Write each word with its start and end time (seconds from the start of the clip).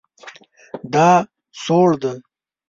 دا 0.93 1.09
سوړ 1.63 1.89
ده 2.01 2.13